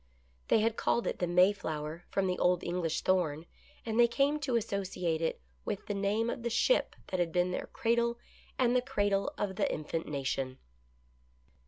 [0.47, 3.45] They had called it the Mayflower from the old English thorn,
[3.85, 7.51] and they came to associate it with the name of the ship that had been
[7.51, 8.17] their cradle
[8.57, 10.57] and the cradle of the infant nation.